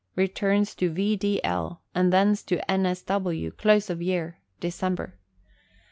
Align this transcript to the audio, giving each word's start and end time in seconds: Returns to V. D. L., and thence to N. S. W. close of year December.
Returns 0.15 0.73
to 0.77 0.89
V. 0.89 1.15
D. 1.15 1.39
L., 1.43 1.83
and 1.93 2.11
thence 2.11 2.41
to 2.45 2.67
N. 2.71 2.87
S. 2.87 3.03
W. 3.03 3.51
close 3.51 3.87
of 3.87 4.01
year 4.01 4.39
December. 4.59 5.19